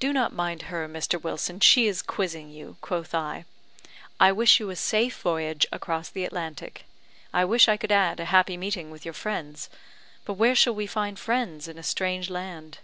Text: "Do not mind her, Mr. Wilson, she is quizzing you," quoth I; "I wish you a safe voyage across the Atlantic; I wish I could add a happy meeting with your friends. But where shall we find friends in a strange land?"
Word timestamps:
"Do 0.00 0.12
not 0.12 0.32
mind 0.32 0.62
her, 0.62 0.88
Mr. 0.88 1.22
Wilson, 1.22 1.60
she 1.60 1.86
is 1.86 2.02
quizzing 2.02 2.50
you," 2.50 2.78
quoth 2.80 3.14
I; 3.14 3.44
"I 4.18 4.32
wish 4.32 4.58
you 4.58 4.68
a 4.70 4.74
safe 4.74 5.20
voyage 5.20 5.66
across 5.70 6.08
the 6.10 6.24
Atlantic; 6.24 6.84
I 7.32 7.44
wish 7.44 7.68
I 7.68 7.76
could 7.76 7.92
add 7.92 8.18
a 8.18 8.24
happy 8.34 8.56
meeting 8.56 8.90
with 8.90 9.04
your 9.04 9.14
friends. 9.14 9.70
But 10.24 10.32
where 10.34 10.56
shall 10.56 10.74
we 10.74 10.88
find 10.88 11.16
friends 11.16 11.68
in 11.68 11.78
a 11.78 11.84
strange 11.84 12.28
land?" 12.28 12.78